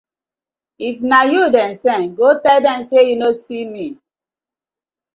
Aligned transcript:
If 0.87 0.97
na 1.09 1.19
yu 1.31 1.43
dem 1.55 1.71
sen, 1.83 2.01
go 2.17 2.27
tell 2.43 2.59
dem 2.65 2.79
say 2.89 3.03
yu 3.07 3.15
no 3.21 3.29
see 3.43 3.63
me. 3.73 3.85